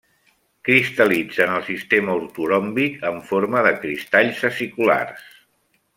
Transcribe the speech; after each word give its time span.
Cristal·litza 0.69 1.43
en 1.45 1.51
el 1.57 1.61
sistema 1.67 2.15
ortoròmbic 2.21 2.97
en 3.11 3.23
forma 3.33 3.65
de 3.69 3.75
cristalls 3.85 4.45
aciculars. 4.51 5.29